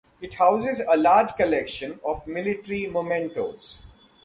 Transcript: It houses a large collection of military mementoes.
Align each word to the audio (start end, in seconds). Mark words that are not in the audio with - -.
It 0.19 0.33
houses 0.33 0.83
a 0.89 0.97
large 0.97 1.35
collection 1.37 1.99
of 2.03 2.25
military 2.25 2.85
mementoes. 2.87 3.83